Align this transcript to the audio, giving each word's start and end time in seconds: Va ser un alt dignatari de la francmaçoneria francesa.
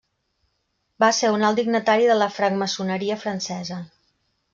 Va 1.03 1.09
ser 1.17 1.29
un 1.33 1.45
alt 1.49 1.59
dignatari 1.61 2.07
de 2.13 2.15
la 2.21 2.29
francmaçoneria 2.37 3.19
francesa. 3.25 3.79